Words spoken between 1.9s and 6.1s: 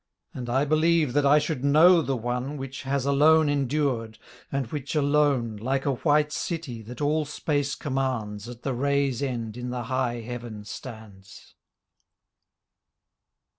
the one Which has alone endured and which alone Like a